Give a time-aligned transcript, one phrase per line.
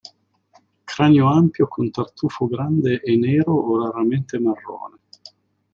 [0.91, 4.97] Cranio ampio con tartufo grande e nero o raramente marrone.